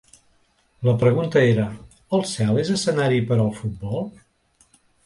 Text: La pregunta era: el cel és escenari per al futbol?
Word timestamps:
La 0.87 0.95
pregunta 1.03 1.43
era: 1.51 1.67
el 2.19 2.27
cel 2.33 2.59
és 2.65 2.73
escenari 2.79 3.21
per 3.29 3.39
al 3.45 3.57
futbol? 3.61 4.05